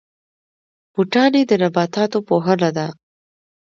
[0.93, 2.87] بوټاني د نباتاتو پوهنه ده